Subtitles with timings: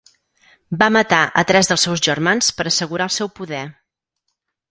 [0.83, 3.63] Va matar a tres dels seus germans per assegurar el seu poder.